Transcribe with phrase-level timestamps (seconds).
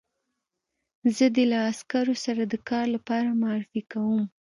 [1.15, 4.21] زه دې له عسکرو سره د کار لپاره معرفي کوم